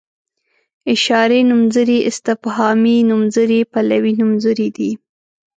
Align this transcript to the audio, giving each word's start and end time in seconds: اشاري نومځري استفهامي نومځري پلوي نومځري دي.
اشاري 0.93 1.41
نومځري 1.49 1.97
استفهامي 2.09 2.97
نومځري 3.09 3.59
پلوي 3.71 4.13
نومځري 4.21 4.67
دي. 4.77 4.91